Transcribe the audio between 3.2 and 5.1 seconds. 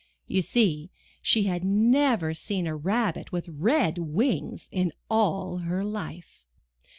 with red wings in